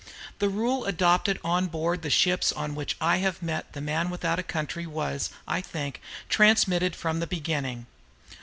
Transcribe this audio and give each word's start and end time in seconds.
The 0.39 0.49
rule 0.49 0.85
adopted 0.85 1.39
on 1.43 1.67
board 1.67 2.01
the 2.01 2.09
ships 2.09 2.51
on 2.51 2.73
which 2.73 2.97
I 2.99 3.17
have 3.17 3.43
met 3.43 3.73
"the 3.73 3.81
man 3.81 4.09
without 4.09 4.39
a 4.39 4.41
country" 4.41 4.87
was, 4.87 5.29
I 5.47 5.61
think, 5.61 6.01
transmitted 6.27 6.95
from 6.95 7.19
the 7.19 7.27
beginning. 7.27 7.85